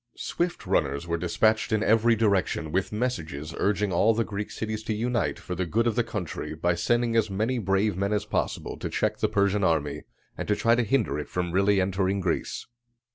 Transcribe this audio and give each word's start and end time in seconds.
Swift 0.17 0.65
runners 0.65 1.05
were 1.05 1.15
dispatched 1.15 1.71
in 1.71 1.83
every 1.83 2.15
direction 2.15 2.71
with 2.71 2.91
messages 2.91 3.53
urging 3.59 3.93
all 3.93 4.15
the 4.15 4.23
Greek 4.23 4.49
cities 4.49 4.81
to 4.81 4.95
unite 4.95 5.37
for 5.37 5.53
the 5.53 5.63
good 5.67 5.85
of 5.85 5.93
the 5.95 6.03
country 6.03 6.55
by 6.55 6.73
sending 6.73 7.15
as 7.15 7.29
many 7.29 7.59
brave 7.59 7.95
men 7.95 8.11
as 8.11 8.25
possible 8.25 8.77
to 8.77 8.89
check 8.89 9.19
the 9.19 9.29
Persian 9.29 9.63
army, 9.63 10.01
and 10.35 10.47
to 10.47 10.55
try 10.55 10.73
to 10.73 10.81
hinder 10.83 11.19
it 11.19 11.29
from 11.29 11.51
really 11.51 11.79
entering 11.79 12.19
Greece. 12.19 12.65